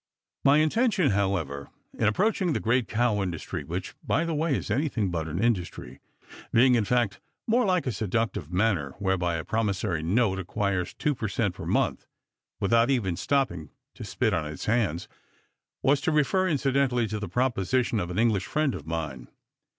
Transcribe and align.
My 0.43 0.57
intention, 0.57 1.11
however, 1.11 1.69
in 1.93 2.07
approaching 2.07 2.53
the 2.53 2.59
great 2.59 2.87
cow 2.87 3.21
industry, 3.21 3.63
which, 3.63 3.93
by 4.03 4.25
the 4.25 4.33
way, 4.33 4.55
is 4.57 4.71
anything 4.71 5.11
but 5.11 5.27
an 5.27 5.37
industry, 5.37 5.99
being 6.51 6.73
in 6.73 6.85
fact 6.85 7.21
more 7.45 7.65
like 7.65 7.83
the 7.83 7.91
seductive 7.91 8.51
manner 8.51 8.93
whereby 8.97 9.35
a 9.35 9.45
promissory 9.45 10.01
note 10.01 10.39
acquires 10.39 10.95
2 10.95 11.13
per 11.13 11.27
cent. 11.27 11.53
per 11.53 11.67
month 11.67 12.07
without 12.59 12.89
even 12.89 13.15
stopping 13.15 13.69
to 13.93 14.03
spit 14.03 14.33
on 14.33 14.47
its 14.47 14.65
hands, 14.65 15.07
was 15.83 16.01
to 16.01 16.11
refer 16.11 16.47
incidentally 16.47 17.05
to 17.07 17.19
the 17.19 17.29
proposition 17.29 17.99
of 17.99 18.09
an 18.09 18.17
English 18.17 18.47
friend 18.47 18.73
of 18.73 18.87
mine. 18.87 19.27